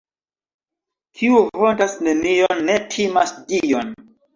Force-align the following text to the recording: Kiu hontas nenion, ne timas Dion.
Kiu 1.21 1.43
hontas 1.61 1.95
nenion, 2.09 2.67
ne 2.67 2.83
timas 2.99 3.41
Dion. 3.51 3.99